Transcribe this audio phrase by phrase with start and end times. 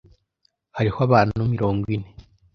[0.77, 2.09] Hariho abantu mirongo ine.